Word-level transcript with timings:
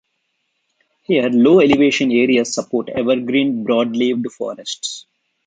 Here 1.03 1.29
low 1.29 1.59
elevation 1.59 2.09
areas 2.11 2.55
support 2.55 2.89
evergreen 2.89 3.63
broadleaved 3.63 4.31
forests. 4.31 5.05